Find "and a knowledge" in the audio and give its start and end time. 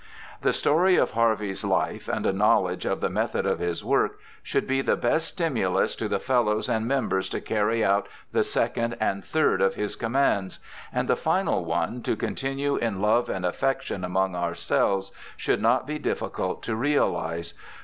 2.07-2.87